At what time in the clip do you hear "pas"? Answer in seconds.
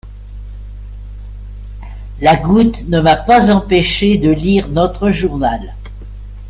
3.15-3.51